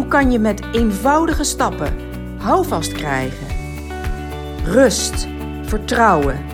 [0.00, 1.98] Hoe kan je met eenvoudige stappen
[2.38, 3.46] houvast krijgen?
[4.64, 5.28] Rust,
[5.62, 6.46] vertrouwen.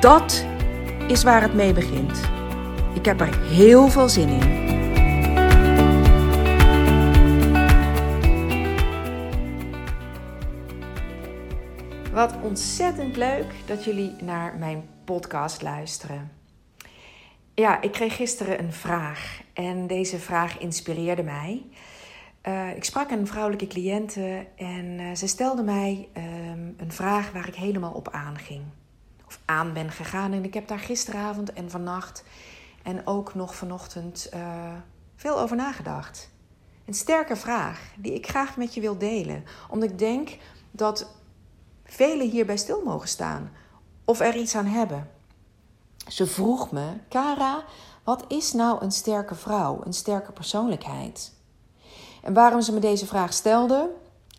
[0.00, 0.44] Dat
[1.08, 2.20] is waar het mee begint.
[2.94, 4.62] Ik heb er heel veel zin in.
[12.12, 16.30] Wat ontzettend leuk dat jullie naar mijn podcast luisteren.
[17.54, 21.62] Ja, ik kreeg gisteren een vraag en deze vraag inspireerde mij.
[22.48, 27.48] Uh, ik sprak een vrouwelijke cliënte en uh, ze stelde mij um, een vraag waar
[27.48, 28.62] ik helemaal op aanging.
[29.26, 30.32] Of aan ben gegaan.
[30.32, 32.24] En ik heb daar gisteravond en vannacht
[32.82, 34.72] en ook nog vanochtend uh,
[35.16, 36.30] veel over nagedacht.
[36.86, 39.44] Een sterke vraag die ik graag met je wil delen.
[39.68, 40.36] Omdat ik denk
[40.70, 41.14] dat
[41.84, 43.50] velen hierbij stil mogen staan.
[44.04, 45.10] Of er iets aan hebben.
[46.08, 47.64] Ze vroeg me, Kara,
[48.02, 51.33] wat is nou een sterke vrouw, een sterke persoonlijkheid?
[52.24, 53.90] En waarom ze me deze vraag stelde?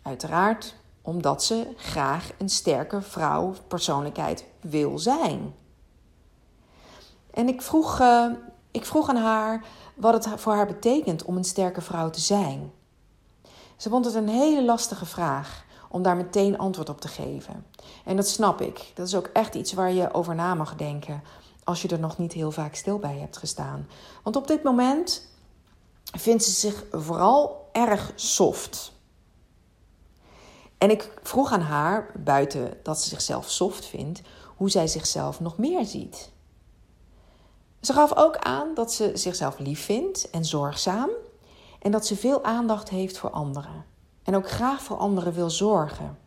[0.02, 5.54] Uiteraard omdat ze graag een sterke vrouw, persoonlijkheid wil zijn.
[7.30, 8.30] En ik vroeg, uh,
[8.70, 9.64] ik vroeg aan haar
[9.94, 12.72] wat het voor haar betekent om een sterke vrouw te zijn.
[13.76, 17.66] Ze vond het een hele lastige vraag om daar meteen antwoord op te geven.
[18.04, 18.90] En dat snap ik.
[18.94, 21.22] Dat is ook echt iets waar je over na mag denken
[21.64, 23.88] als je er nog niet heel vaak stil bij hebt gestaan.
[24.22, 25.28] Want op dit moment
[26.18, 28.92] vindt ze zich vooral erg soft.
[30.78, 34.20] En ik vroeg aan haar, buiten dat ze zichzelf soft vindt,
[34.56, 36.30] hoe zij zichzelf nog meer ziet.
[37.80, 41.10] Ze gaf ook aan dat ze zichzelf lief vindt en zorgzaam
[41.78, 43.84] en dat ze veel aandacht heeft voor anderen
[44.22, 46.18] en ook graag voor anderen wil zorgen.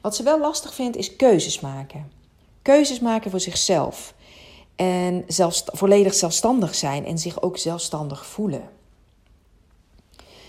[0.00, 2.12] Wat ze wel lastig vindt is keuzes maken.
[2.62, 4.14] Keuzes maken voor zichzelf
[4.76, 8.77] en zelfs, volledig zelfstandig zijn en zich ook zelfstandig voelen.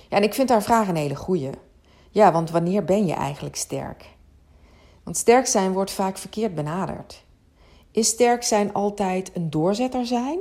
[0.10, 1.50] Ja, en ik vind haar vraag een hele goeie.
[2.12, 4.06] Ja, want wanneer ben je eigenlijk sterk?
[5.04, 7.24] Want sterk zijn wordt vaak verkeerd benaderd.
[7.92, 10.40] Is sterk zijn altijd een doorzetter zijn?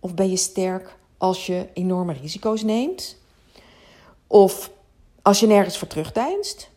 [0.00, 3.16] Of ben je sterk als je enorme risico's neemt?
[4.26, 4.70] Of
[5.22, 6.70] als je nergens voor terugdeinst?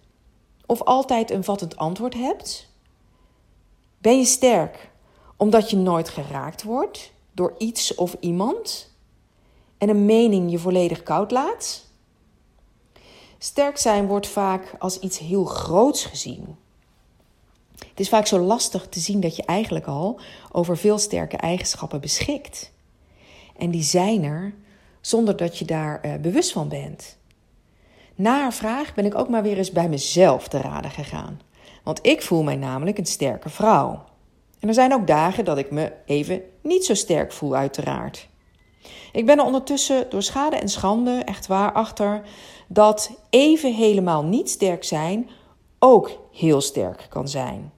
[0.66, 2.70] Of altijd een vattend antwoord hebt?
[3.98, 4.90] Ben je sterk
[5.38, 8.94] omdat je nooit geraakt wordt door iets of iemand
[9.78, 11.88] en een mening je volledig koud laat?
[13.42, 16.56] Sterk zijn wordt vaak als iets heel groots gezien.
[17.78, 20.20] Het is vaak zo lastig te zien dat je eigenlijk al
[20.52, 22.72] over veel sterke eigenschappen beschikt.
[23.58, 24.54] En die zijn er
[25.02, 27.18] zonder dat je daar uh, bewust van bent.
[28.16, 31.42] Na haar vraag ben ik ook maar weer eens bij mezelf te raden gegaan.
[31.84, 34.04] Want ik voel mij namelijk een sterke vrouw.
[34.60, 38.28] En er zijn ook dagen dat ik me even niet zo sterk voel, uiteraard.
[39.12, 42.22] Ik ben er ondertussen door schade en schande echt waar achter
[42.72, 45.30] dat even helemaal niet sterk zijn
[45.80, 47.72] ook heel sterk kan zijn.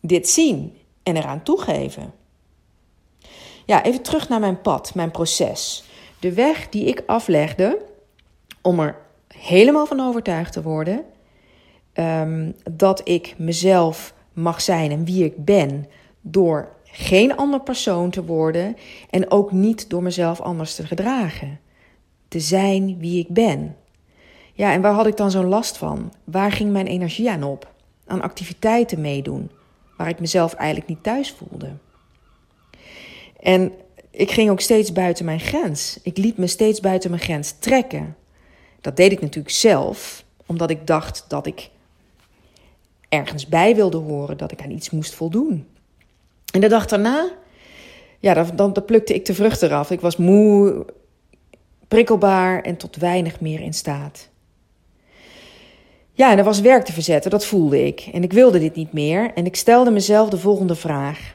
[0.00, 2.12] Dit zien en eraan toegeven.
[3.64, 5.84] Ja, even terug naar mijn pad, mijn proces.
[6.20, 7.78] De weg die ik aflegde
[8.62, 11.04] om er helemaal van overtuigd te worden
[11.94, 15.86] um, dat ik mezelf mag zijn en wie ik ben
[16.20, 18.76] door geen ander persoon te worden
[19.10, 21.60] en ook niet door mezelf anders te gedragen.
[22.28, 23.76] Te zijn wie ik ben.
[24.52, 26.12] Ja, en waar had ik dan zo'n last van?
[26.24, 27.72] Waar ging mijn energie aan op?
[28.06, 29.50] Aan activiteiten meedoen,
[29.96, 31.72] waar ik mezelf eigenlijk niet thuis voelde.
[33.40, 33.72] En
[34.10, 35.98] ik ging ook steeds buiten mijn grens.
[36.02, 38.16] Ik liet me steeds buiten mijn grens trekken.
[38.80, 41.70] Dat deed ik natuurlijk zelf, omdat ik dacht dat ik
[43.08, 45.66] ergens bij wilde horen, dat ik aan iets moest voldoen.
[46.52, 47.30] En de dag daarna,
[48.18, 49.90] ja, dan, dan, plukte ik de vrucht eraf.
[49.90, 50.86] Ik was moe,
[51.88, 54.28] prikkelbaar en tot weinig meer in staat.
[56.12, 58.08] Ja, en er was werk te verzetten, dat voelde ik.
[58.12, 61.34] En ik wilde dit niet meer en ik stelde mezelf de volgende vraag.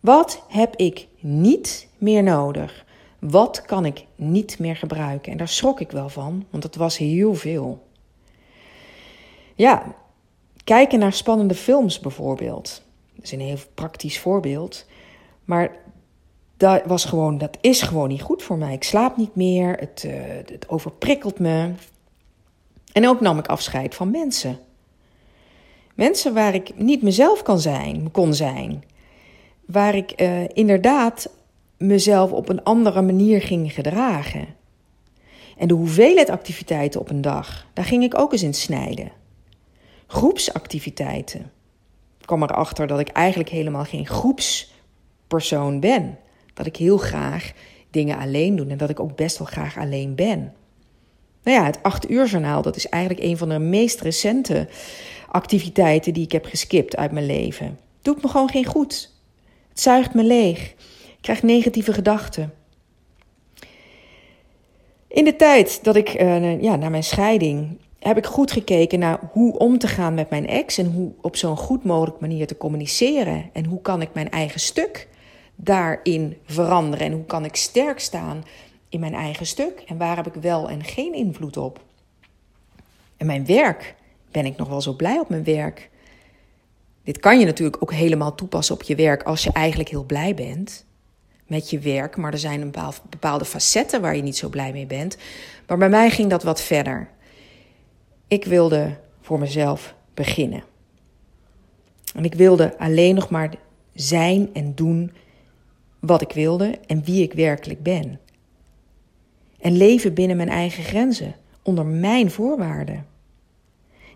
[0.00, 2.84] Wat heb ik niet meer nodig?
[3.18, 5.32] Wat kan ik niet meer gebruiken?
[5.32, 7.86] En daar schrok ik wel van, want het was heel veel.
[9.54, 9.94] Ja,
[10.64, 12.82] kijken naar spannende films bijvoorbeeld.
[13.14, 14.86] Dat is een heel praktisch voorbeeld.
[15.44, 15.76] Maar
[16.62, 18.72] dat, was gewoon, dat is gewoon niet goed voor mij.
[18.72, 20.12] Ik slaap niet meer, het, uh,
[20.46, 21.72] het overprikkelt me.
[22.92, 24.58] En ook nam ik afscheid van mensen.
[25.94, 28.84] Mensen waar ik niet mezelf kan zijn, kon zijn.
[29.66, 31.30] Waar ik uh, inderdaad
[31.76, 34.46] mezelf op een andere manier ging gedragen.
[35.56, 39.12] En de hoeveelheid activiteiten op een dag, daar ging ik ook eens in snijden.
[40.06, 41.40] Groepsactiviteiten.
[42.18, 46.18] Ik kwam erachter dat ik eigenlijk helemaal geen groepspersoon ben.
[46.54, 47.52] Dat ik heel graag
[47.90, 50.54] dingen alleen doe en dat ik ook best wel graag alleen ben.
[51.42, 54.68] Nou ja, het acht uur journaal, dat is eigenlijk een van de meest recente
[55.28, 57.78] activiteiten die ik heb geskipt uit mijn leven.
[58.02, 59.12] Doet me gewoon geen goed.
[59.68, 60.70] Het zuigt me leeg.
[61.06, 62.52] Ik krijg negatieve gedachten.
[65.08, 69.18] In de tijd dat ik uh, ja, na mijn scheiding heb ik goed gekeken naar
[69.32, 72.56] hoe om te gaan met mijn ex en hoe op zo'n goed mogelijk manier te
[72.56, 75.08] communiceren en hoe kan ik mijn eigen stuk
[75.64, 78.44] daarin veranderen en hoe kan ik sterk staan
[78.88, 81.80] in mijn eigen stuk en waar heb ik wel en geen invloed op.
[83.16, 83.94] En mijn werk,
[84.30, 85.90] ben ik nog wel zo blij op mijn werk.
[87.04, 90.34] Dit kan je natuurlijk ook helemaal toepassen op je werk als je eigenlijk heel blij
[90.34, 90.84] bent
[91.46, 92.74] met je werk, maar er zijn een
[93.10, 95.16] bepaalde facetten waar je niet zo blij mee bent.
[95.66, 97.08] Maar bij mij ging dat wat verder.
[98.26, 100.64] Ik wilde voor mezelf beginnen.
[102.14, 103.54] En ik wilde alleen nog maar
[103.94, 105.12] zijn en doen
[106.02, 108.20] wat ik wilde en wie ik werkelijk ben.
[109.58, 113.06] En leven binnen mijn eigen grenzen, onder mijn voorwaarden.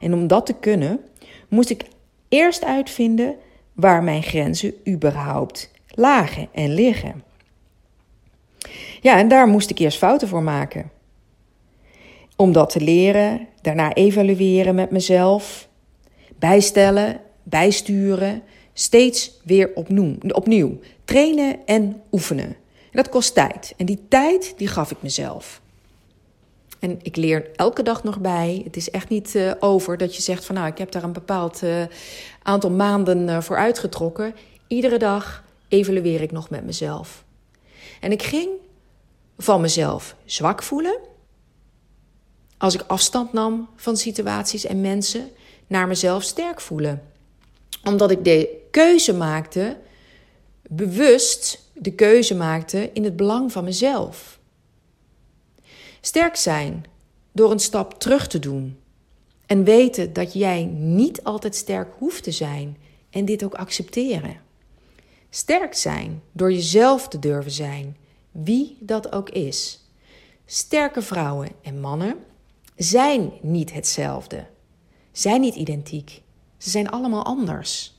[0.01, 1.01] En om dat te kunnen,
[1.49, 1.85] moest ik
[2.29, 3.37] eerst uitvinden
[3.73, 7.23] waar mijn grenzen überhaupt lagen en liggen.
[9.01, 10.91] Ja, en daar moest ik eerst fouten voor maken.
[12.37, 15.69] Om dat te leren, daarna evalueren met mezelf,
[16.39, 18.43] bijstellen, bijsturen,
[18.79, 22.47] steeds weer opnieuw, opnieuw trainen en oefenen.
[22.47, 23.75] En dat kost tijd.
[23.77, 25.61] En die tijd, die gaf ik mezelf.
[26.79, 28.61] En ik leer elke dag nog bij.
[28.65, 31.13] Het is echt niet uh, over dat je zegt van nou, ik heb daar een
[31.13, 31.83] bepaald uh,
[32.43, 34.35] aantal maanden uh, voor uitgetrokken.
[34.67, 37.25] Iedere dag evalueer ik nog met mezelf.
[38.01, 38.49] En ik ging
[39.39, 40.99] van mezelf zwak voelen.
[42.59, 45.31] Als ik afstand nam van situaties en mensen,
[45.67, 47.03] naar mezelf sterk voelen.
[47.87, 49.77] Omdat ik de keuze maakte,
[50.69, 54.39] bewust de keuze maakte in het belang van mezelf.
[56.01, 56.85] Sterk zijn
[57.33, 58.79] door een stap terug te doen.
[59.47, 62.77] En weten dat jij niet altijd sterk hoeft te zijn
[63.11, 64.41] en dit ook accepteren.
[65.31, 67.97] Sterk zijn door jezelf te durven zijn
[68.31, 69.85] wie dat ook is.
[70.47, 72.17] Sterke vrouwen en mannen
[72.77, 74.47] zijn niet hetzelfde,
[75.13, 76.25] zijn niet identiek.
[76.67, 77.95] Ze zijn allemaal anders.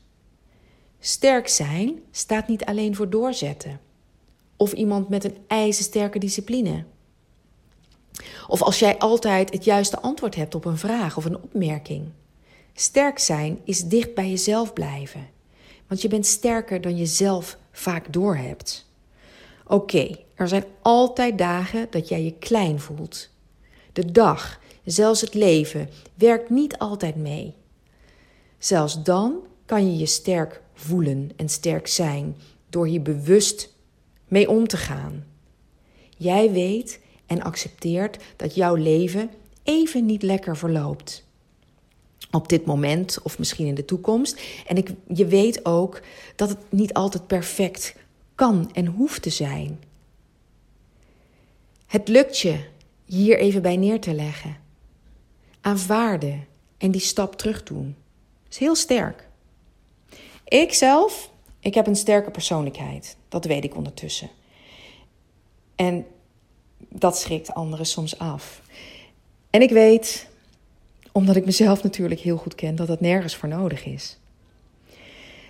[0.99, 3.79] Sterk zijn staat niet alleen voor doorzetten
[4.55, 6.83] of iemand met een ijzersterke discipline.
[8.47, 12.09] Of als jij altijd het juiste antwoord hebt op een vraag of een opmerking.
[12.73, 15.29] Sterk zijn is dicht bij jezelf blijven,
[15.87, 18.89] want je bent sterker dan je zelf vaak doorhebt.
[19.67, 23.29] Oké, er zijn altijd dagen dat jij je klein voelt.
[23.93, 27.55] De dag, zelfs het leven, werkt niet altijd mee.
[28.57, 32.35] Zelfs dan kan je je sterk voelen en sterk zijn
[32.69, 33.73] door hier bewust
[34.27, 35.25] mee om te gaan.
[36.17, 39.29] Jij weet en accepteert dat jouw leven
[39.63, 41.25] even niet lekker verloopt.
[42.31, 44.41] Op dit moment of misschien in de toekomst.
[44.67, 46.01] En ik, je weet ook
[46.35, 47.95] dat het niet altijd perfect
[48.35, 49.79] kan en hoeft te zijn.
[51.85, 52.59] Het lukt je
[53.05, 54.57] hier even bij neer te leggen.
[55.61, 56.45] Aanvaarden
[56.77, 57.95] en die stap terug doen.
[58.49, 59.27] Is heel sterk.
[60.47, 63.17] Ik zelf, ik heb een sterke persoonlijkheid.
[63.29, 64.29] Dat weet ik ondertussen.
[65.75, 66.05] En
[66.77, 68.61] dat schrikt anderen soms af.
[69.49, 70.27] En ik weet,
[71.11, 74.17] omdat ik mezelf natuurlijk heel goed ken, dat dat nergens voor nodig is.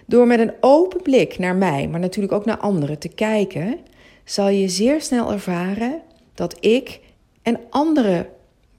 [0.06, 3.80] Door met een open blik naar mij, maar natuurlijk ook naar anderen te kijken,
[4.24, 6.02] zal je zeer snel ervaren
[6.34, 7.00] dat ik
[7.42, 8.30] en andere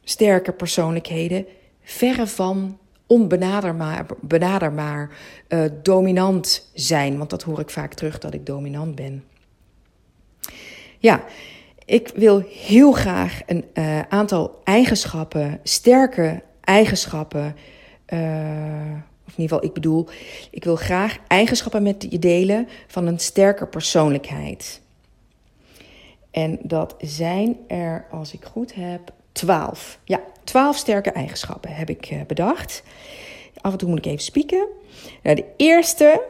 [0.04, 1.46] sterke persoonlijkheden
[1.82, 5.10] verre van onbenaderbaar benaderbaar,
[5.48, 7.18] uh, dominant zijn.
[7.18, 9.24] Want dat hoor ik vaak terug dat ik dominant ben.
[10.98, 11.24] Ja,
[11.84, 17.56] ik wil heel graag een uh, aantal eigenschappen, sterke eigenschappen.
[18.08, 18.20] Uh,
[19.26, 20.08] of in ieder geval, ik bedoel,
[20.50, 24.80] ik wil graag eigenschappen met je delen van een sterke persoonlijkheid.
[26.30, 29.98] En dat zijn er, als ik goed heb, twaalf.
[30.04, 32.82] Ja, twaalf sterke eigenschappen heb ik uh, bedacht.
[33.60, 34.66] Af en toe moet ik even spieken.
[35.22, 36.22] Nou, de eerste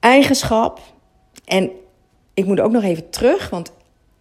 [0.00, 0.80] eigenschap,
[1.44, 1.70] en
[2.34, 3.72] ik moet ook nog even terug, want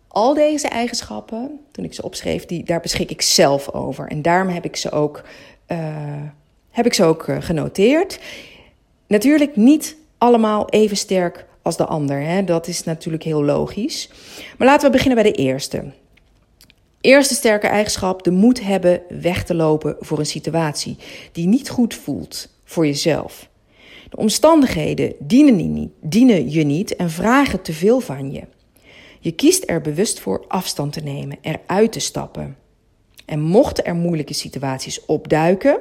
[0.07, 4.07] al deze eigenschappen, toen ik ze opschreef, die, daar beschik ik zelf over.
[4.07, 5.23] En daarom heb ik ze ook,
[5.67, 5.77] uh,
[6.69, 8.19] heb ik ze ook uh, genoteerd.
[9.07, 12.21] Natuurlijk niet allemaal even sterk als de ander.
[12.21, 12.43] Hè?
[12.43, 14.09] Dat is natuurlijk heel logisch.
[14.57, 15.91] Maar laten we beginnen bij de eerste.
[17.01, 20.97] Eerste sterke eigenschap: de moed hebben weg te lopen voor een situatie
[21.31, 23.49] die niet goed voelt voor jezelf.
[24.09, 28.43] De omstandigheden dienen, je niet en vragen te veel van je.
[29.19, 32.57] Je kiest er bewust voor afstand te nemen, eruit te stappen.
[33.25, 35.79] En mochten er moeilijke situaties opduiken,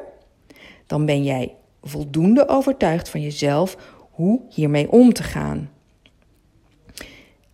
[0.86, 3.76] dan ben jij voldoende overtuigd van jezelf
[4.10, 5.70] hoe hiermee om te gaan.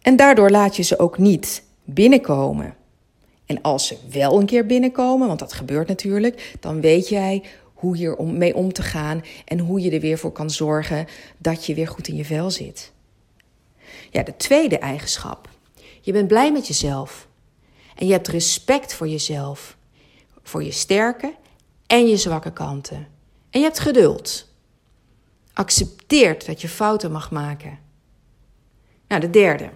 [0.02, 2.74] En daardoor laat je ze ook niet binnenkomen.
[3.46, 7.42] En als ze wel een keer binnenkomen, want dat gebeurt natuurlijk, dan weet jij
[7.74, 11.06] hoe hier om, mee om te gaan en hoe je er weer voor kan zorgen
[11.38, 12.92] dat je weer goed in je vel zit.
[14.10, 15.48] Ja, de tweede eigenschap.
[16.00, 17.28] Je bent blij met jezelf.
[17.94, 19.76] En je hebt respect voor jezelf,
[20.42, 21.34] voor je sterke
[21.86, 23.06] en je zwakke kanten.
[23.50, 24.48] En je hebt geduld.
[25.52, 27.78] Accepteert dat je fouten mag maken.
[29.08, 29.70] Nou, de derde.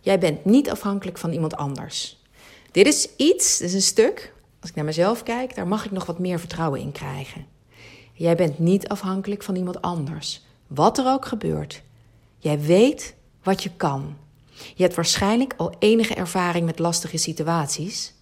[0.00, 2.19] Jij bent niet afhankelijk van iemand anders.
[2.72, 5.90] Dit is iets, dit is een stuk, als ik naar mezelf kijk, daar mag ik
[5.90, 7.46] nog wat meer vertrouwen in krijgen.
[8.12, 10.42] Jij bent niet afhankelijk van iemand anders.
[10.66, 11.82] Wat er ook gebeurt.
[12.38, 14.16] Jij weet wat je kan.
[14.74, 18.14] Je hebt waarschijnlijk al enige ervaring met lastige situaties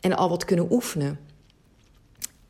[0.00, 1.18] en al wat kunnen oefenen.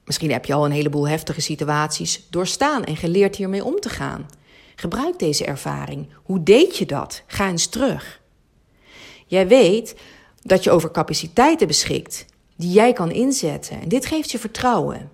[0.05, 4.27] Misschien heb je al een heleboel heftige situaties doorstaan en geleerd hiermee om te gaan.
[4.75, 6.09] Gebruik deze ervaring.
[6.23, 7.23] Hoe deed je dat?
[7.27, 8.21] Ga eens terug.
[9.27, 9.95] Jij weet
[10.47, 12.25] dat je over capaciteiten beschikt
[12.57, 13.81] die jij kan inzetten.
[13.81, 15.11] En dit geeft je vertrouwen.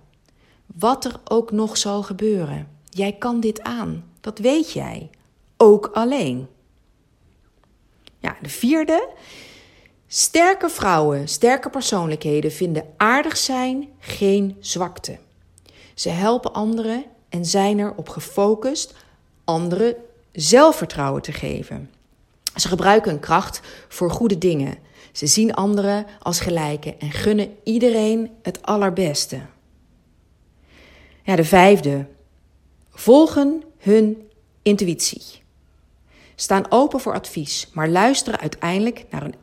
[0.65, 4.03] Wat er ook nog zal gebeuren, jij kan dit aan.
[4.21, 5.09] Dat weet jij.
[5.57, 6.47] Ook alleen.
[8.19, 9.09] Ja, de vierde.
[10.07, 15.17] Sterke vrouwen, sterke persoonlijkheden vinden aardig zijn geen zwakte.
[15.95, 18.93] Ze helpen anderen en zijn erop gefocust
[19.43, 19.95] anderen
[20.31, 21.91] zelfvertrouwen te geven.
[22.55, 24.77] Ze gebruiken hun kracht voor goede dingen.
[25.13, 29.41] Ze zien anderen als gelijken en gunnen iedereen het allerbeste.
[31.23, 32.05] Ja, de vijfde.
[32.89, 34.29] Volgen hun
[34.61, 35.41] intuïtie.
[36.35, 39.35] Staan open voor advies, maar luisteren uiteindelijk naar hun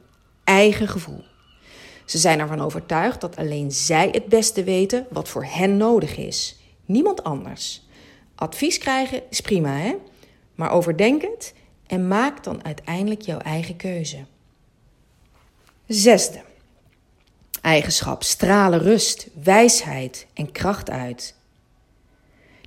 [0.44, 1.24] eigen gevoel.
[2.04, 6.58] Ze zijn ervan overtuigd dat alleen zij het beste weten wat voor hen nodig is.
[6.84, 7.82] Niemand anders.
[8.34, 9.94] Advies krijgen is prima, hè?
[10.54, 11.54] Maar overdenk het
[11.86, 14.24] en maak dan uiteindelijk jouw eigen keuze.
[15.90, 16.40] Zesde.
[17.60, 21.34] Eigenschap stralen rust, wijsheid en kracht uit.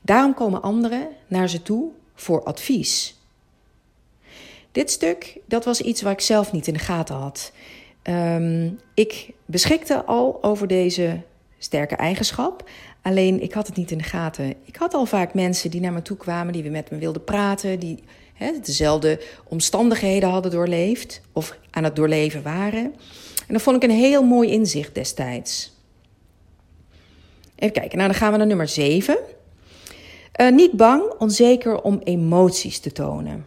[0.01, 3.19] Daarom komen anderen naar ze toe voor advies.
[4.71, 7.51] Dit stuk, dat was iets waar ik zelf niet in de gaten had.
[8.01, 11.21] Ehm, ik beschikte al over deze
[11.57, 12.69] sterke eigenschap,
[13.01, 14.53] alleen ik had het niet in de gaten.
[14.63, 17.79] Ik had al vaak mensen die naar me toe kwamen, die met me wilden praten,
[17.79, 18.03] die
[18.63, 22.83] dezelfde omstandigheden hadden doorleefd of aan het doorleven waren.
[23.47, 25.71] En dat vond ik een heel mooi inzicht destijds.
[27.55, 29.17] Even kijken, nou dan gaan we naar nummer 7.
[29.17, 33.45] Uh, eh, niet bang, onzeker om emoties te tonen.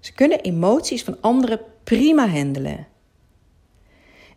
[0.00, 2.86] Ze kunnen emoties van anderen prima handelen.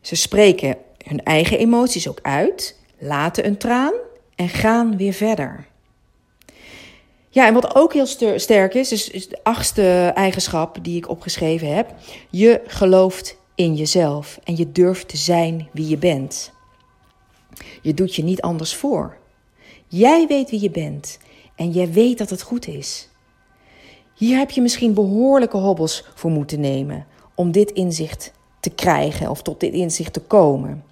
[0.02, 0.78] Ze spreken
[1.08, 3.94] hun eigen emoties ook uit, laten een traan
[4.36, 5.68] en gaan weer verder.
[7.30, 8.06] Ja, en wat ook heel
[8.40, 11.94] sterk is, is, de achtste eigenschap die ik opgeschreven heb.
[12.30, 16.52] Je gelooft in jezelf en je durft te zijn wie je bent.
[17.82, 19.18] Je doet je niet anders voor.
[19.88, 21.20] Jij weet wie je bent
[21.56, 23.10] en jij weet dat het goed is.
[24.16, 27.06] Hier heb je misschien behoorlijke hobbels voor moeten nemen
[27.36, 30.84] om dit inzicht te krijgen of tot dit inzicht te komen.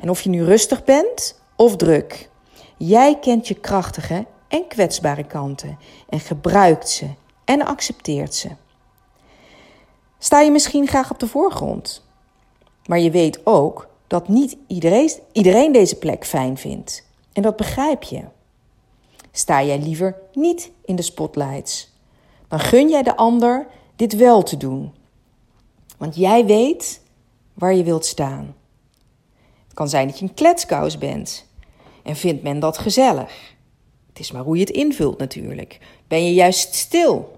[0.00, 2.28] En of je nu rustig bent of druk,
[2.76, 5.78] jij kent je krachtige en kwetsbare kanten
[6.08, 7.06] en gebruikt ze
[7.44, 8.48] en accepteert ze.
[10.18, 12.06] Sta je misschien graag op de voorgrond,
[12.86, 17.06] maar je weet ook dat niet iedereen, iedereen deze plek fijn vindt.
[17.32, 18.24] En dat begrijp je.
[19.32, 21.92] Sta jij liever niet in de spotlights,
[22.48, 24.94] dan gun jij de ander dit wel te doen.
[25.96, 27.00] Want jij weet
[27.54, 28.56] waar je wilt staan.
[29.64, 31.46] Het kan zijn dat je een kletskous bent
[32.02, 33.56] en vindt men dat gezellig.
[34.08, 35.78] Het is maar hoe je het invult natuurlijk.
[36.08, 37.36] Ben je juist stil?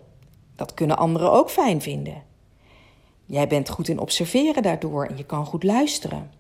[0.56, 2.22] Dat kunnen anderen ook fijn vinden.
[3.26, 6.30] Jij bent goed in observeren daardoor en je kan goed luisteren.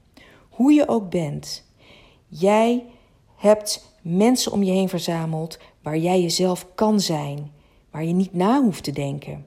[0.48, 1.64] Hoe je ook bent.
[2.28, 2.84] Jij
[3.36, 7.52] hebt mensen om je heen verzameld waar jij jezelf kan zijn,
[7.90, 9.46] waar je niet na hoeft te denken.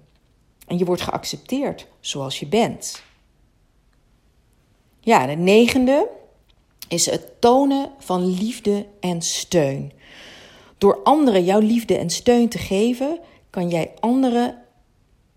[0.68, 3.04] En je wordt geaccepteerd zoals je bent.
[5.00, 6.10] Ja, de negende
[6.88, 9.92] is het tonen van liefde en steun.
[10.84, 14.64] Door anderen jouw liefde en steun te geven, kan jij andere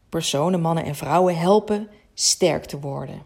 [0.08, 3.22] personen, mannen en vrouwen helpen sterk te worden.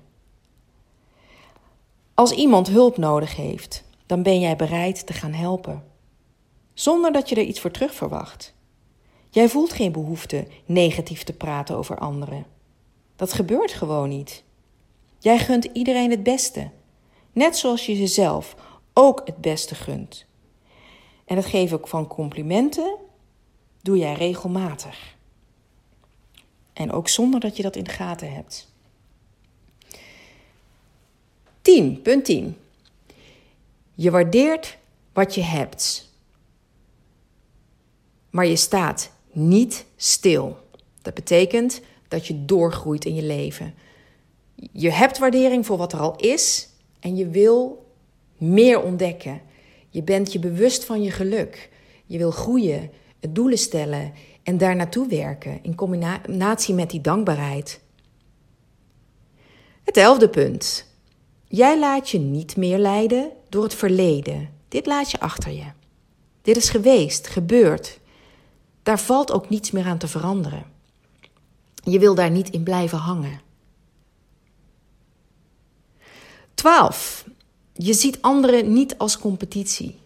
[2.14, 5.84] Als iemand hulp nodig heeft, dan ben jij bereid te gaan helpen,
[6.74, 8.54] zonder dat je er iets voor terug verwacht.
[9.30, 12.46] Jij voelt geen behoefte negatief te praten over anderen.
[13.16, 14.44] Dat gebeurt gewoon niet.
[15.18, 16.70] Jij gunt iedereen het beste,
[17.32, 18.56] net zoals je jezelf
[18.92, 20.28] ook het beste gunt.
[21.30, 22.96] En het geven van complimenten
[23.82, 25.16] doe jij regelmatig.
[26.72, 28.72] En ook zonder dat je dat in de gaten hebt.
[31.62, 32.02] 10.
[32.02, 32.56] Punt 10.
[33.94, 34.78] Je waardeert
[35.12, 36.10] wat je hebt.
[38.30, 40.58] Maar je staat niet stil.
[41.02, 43.74] Dat betekent dat je doorgroeit in je leven.
[44.72, 46.68] Je hebt waardering voor wat er al is
[47.00, 47.86] en je wil
[48.36, 49.40] meer ontdekken.
[49.90, 51.70] Je bent je bewust van je geluk.
[52.06, 52.90] Je wil groeien,
[53.28, 57.80] doelen stellen en daar naartoe werken in combinatie met die dankbaarheid.
[59.84, 60.86] Het elfde punt.
[61.44, 64.48] Jij laat je niet meer leiden door het verleden.
[64.68, 65.66] Dit laat je achter je.
[66.42, 67.98] Dit is geweest, gebeurd.
[68.82, 70.64] Daar valt ook niets meer aan te veranderen.
[71.74, 73.40] Je wil daar niet in blijven hangen.
[76.54, 77.24] 12.
[77.82, 79.98] Je ziet anderen niet als competitie.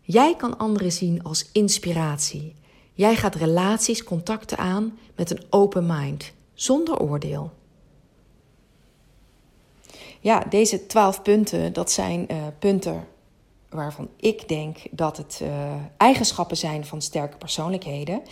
[0.00, 2.54] Jij kan anderen zien als inspiratie.
[2.92, 7.52] Jij gaat relaties, contacten aan met een open mind, zonder oordeel.
[10.20, 13.06] Ja, deze twaalf punten, dat zijn uh, punten
[13.68, 18.22] waarvan ik denk dat het uh, eigenschappen zijn van sterke persoonlijkheden.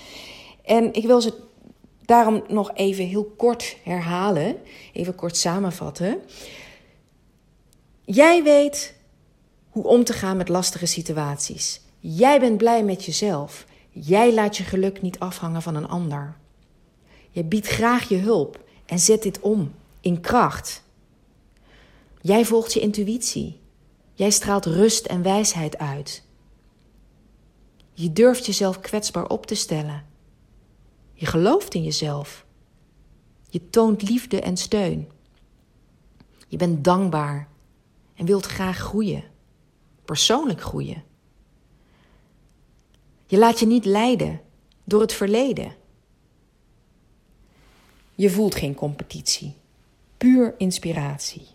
[0.62, 1.32] En ik wil ze
[2.04, 4.56] daarom nog even heel kort herhalen,
[4.92, 6.20] even kort samenvatten.
[8.10, 8.94] Jij weet
[9.68, 11.80] hoe om te gaan met lastige situaties.
[11.99, 13.66] Jij bent blij met jezelf.
[13.90, 16.36] Jij laat je geluk niet afhangen van een ander.
[17.30, 20.82] Je biedt graag je hulp en zet dit om in kracht.
[22.21, 23.60] Jij volgt je intuïtie.
[24.14, 26.25] Jij straalt rust en wijsheid uit.
[27.92, 30.04] Je durft jezelf kwetsbaar op te stellen.
[31.12, 32.44] Je gelooft in jezelf.
[33.50, 35.08] Je toont liefde en steun.
[36.49, 37.48] Je bent dankbaar
[38.19, 39.25] en wilt graag groeien,
[40.04, 41.02] persoonlijk groeien.
[43.26, 44.41] Je laat je niet leiden
[44.85, 45.75] door het verleden.
[48.15, 49.54] Je voelt geen competitie,
[50.17, 51.47] puur inspiratie.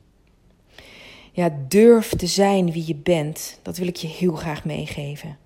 [1.31, 5.37] Ja, durf te zijn wie je bent, dat wil ik je heel graag meegeven.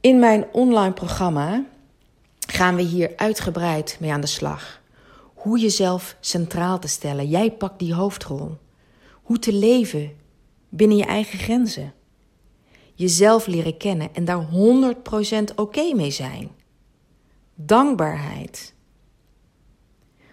[0.00, 1.64] In mijn online programma
[2.38, 4.80] gaan we hier uitgebreid mee aan de slag.
[5.34, 7.28] Hoe jezelf centraal te stellen.
[7.28, 8.56] Jij pakt die hoofdrol.
[9.32, 10.16] Hoe te leven
[10.68, 11.92] binnen je eigen grenzen.
[12.94, 14.46] Jezelf leren kennen en daar
[15.50, 16.50] 100% oké mee zijn.
[17.54, 18.74] Dankbaarheid.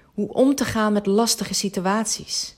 [0.03, 2.55] Hoe om te gaan met lastige situaties.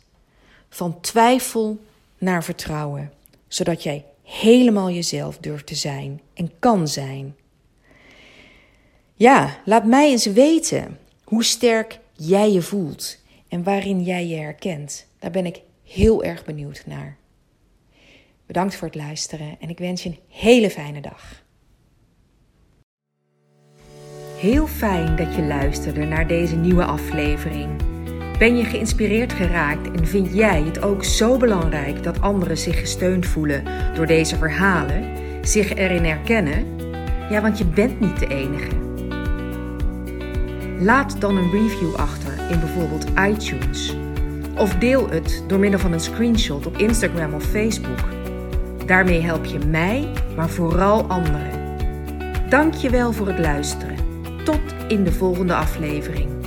[0.70, 1.80] Van twijfel
[2.18, 3.14] naar vertrouwen,
[3.48, 7.36] zodat jij helemaal jezelf durft te zijn en kan zijn.
[9.14, 15.08] Ja, laat mij eens weten hoe sterk jij je voelt en waarin jij je herkent.
[15.20, 15.62] Daar ben ik
[15.94, 17.18] heel erg benieuwd naar.
[18.46, 21.44] Bedankt voor het luisteren en ik wens je een hele fijne dag.
[24.38, 27.70] Heel fijn dat je luisterde naar deze nieuwe aflevering.
[28.38, 33.26] Ben je geïnspireerd geraakt en vind jij het ook zo belangrijk dat anderen zich gesteund
[33.26, 33.64] voelen
[33.96, 36.80] door deze verhalen, zich erin herkennen?
[37.30, 38.80] Ja, want je bent niet de enige.
[40.80, 43.96] Laat dan een review achter in bijvoorbeeld iTunes
[44.58, 48.00] of deel het door middel van een screenshot op Instagram of Facebook.
[48.86, 51.60] Daarmee help je mij, maar vooral anderen.
[52.50, 53.96] Dank je wel voor het luisteren.
[54.44, 56.41] Tot in de volgende aflevering.